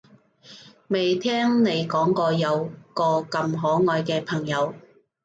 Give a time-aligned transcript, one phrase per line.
[0.87, 3.51] 未聽你講過有個咁
[3.85, 4.73] 可愛嘅朋友